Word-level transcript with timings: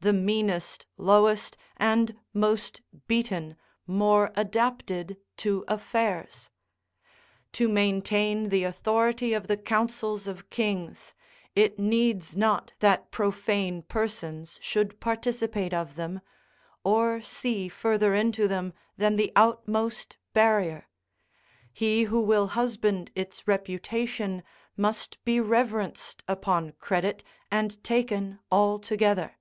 the 0.00 0.12
meanest, 0.12 0.84
lowest, 0.98 1.56
and 1.78 2.14
most 2.34 2.82
beaten 3.06 3.56
more 3.86 4.30
adapted 4.36 5.16
to 5.38 5.64
affairs? 5.66 6.50
To 7.52 7.68
maintain 7.70 8.50
the 8.50 8.64
authority 8.64 9.32
of 9.32 9.46
the 9.48 9.56
counsels 9.56 10.26
of 10.26 10.50
kings, 10.50 11.14
it 11.54 11.78
needs 11.78 12.36
not 12.36 12.72
that 12.80 13.10
profane 13.10 13.80
persons 13.80 14.58
should 14.60 15.00
participate 15.00 15.72
of 15.72 15.94
them, 15.96 16.20
or 16.84 17.22
see 17.22 17.70
further 17.70 18.12
into 18.14 18.46
them 18.46 18.74
than 18.98 19.16
the 19.16 19.32
outmost 19.34 20.18
barrier; 20.34 20.86
he 21.72 22.02
who 22.02 22.20
will 22.20 22.48
husband 22.48 23.10
its 23.14 23.48
reputation 23.48 24.42
must 24.76 25.16
be 25.24 25.40
reverenced 25.40 26.22
upon 26.28 26.72
credit 26.72 27.24
and 27.50 27.82
taken 27.82 28.38
altogether. 28.52 29.38